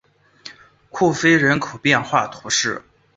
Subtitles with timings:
[0.89, 2.81] 库菲人口变化图示